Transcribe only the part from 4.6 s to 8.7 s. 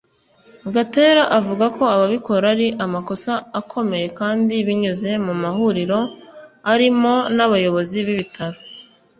binyuze mu mahuriro arimo n’abayobozi b’ibitaro